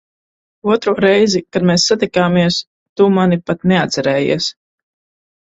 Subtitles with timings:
[0.75, 2.57] Otro reizi, kad mēs satikāmies,
[3.01, 4.51] tu mani pat neatcerējies.